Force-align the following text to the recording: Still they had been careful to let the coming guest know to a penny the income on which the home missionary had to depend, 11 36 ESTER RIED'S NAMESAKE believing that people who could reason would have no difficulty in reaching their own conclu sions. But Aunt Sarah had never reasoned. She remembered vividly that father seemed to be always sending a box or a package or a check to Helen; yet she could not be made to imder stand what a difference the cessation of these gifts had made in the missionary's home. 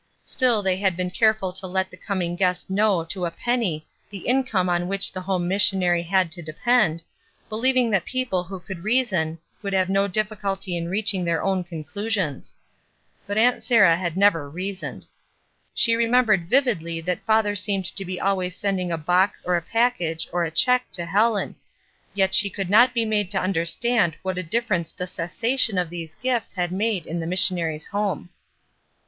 Still 0.23 0.63
they 0.63 0.77
had 0.77 0.97
been 0.97 1.11
careful 1.11 1.53
to 1.53 1.67
let 1.67 1.91
the 1.91 1.95
coming 1.95 2.35
guest 2.35 2.71
know 2.71 3.03
to 3.03 3.25
a 3.25 3.29
penny 3.29 3.87
the 4.09 4.25
income 4.25 4.67
on 4.67 4.87
which 4.87 5.11
the 5.11 5.21
home 5.21 5.47
missionary 5.47 6.01
had 6.01 6.31
to 6.31 6.41
depend, 6.41 7.03
11 7.51 7.61
36 7.61 7.61
ESTER 7.61 7.61
RIED'S 7.61 7.61
NAMESAKE 7.61 7.61
believing 7.61 7.91
that 7.91 8.05
people 8.39 8.43
who 8.45 8.59
could 8.65 8.83
reason 8.83 9.39
would 9.61 9.73
have 9.73 9.89
no 9.91 10.07
difficulty 10.07 10.75
in 10.75 10.89
reaching 10.89 11.23
their 11.23 11.43
own 11.43 11.63
conclu 11.63 12.09
sions. 12.09 12.57
But 13.27 13.37
Aunt 13.37 13.61
Sarah 13.61 13.95
had 13.95 14.17
never 14.17 14.49
reasoned. 14.49 15.05
She 15.75 15.95
remembered 15.95 16.49
vividly 16.49 16.99
that 17.01 17.23
father 17.27 17.55
seemed 17.55 17.85
to 17.95 18.03
be 18.03 18.19
always 18.19 18.55
sending 18.55 18.91
a 18.91 18.97
box 18.97 19.43
or 19.45 19.55
a 19.55 19.61
package 19.61 20.27
or 20.33 20.43
a 20.43 20.49
check 20.49 20.91
to 20.93 21.05
Helen; 21.05 21.53
yet 22.15 22.33
she 22.33 22.49
could 22.49 22.71
not 22.71 22.95
be 22.95 23.05
made 23.05 23.29
to 23.29 23.37
imder 23.37 23.67
stand 23.67 24.15
what 24.23 24.39
a 24.39 24.41
difference 24.41 24.89
the 24.89 25.05
cessation 25.05 25.77
of 25.77 25.91
these 25.91 26.15
gifts 26.15 26.53
had 26.55 26.71
made 26.71 27.05
in 27.05 27.19
the 27.19 27.27
missionary's 27.27 27.85
home. 27.85 28.29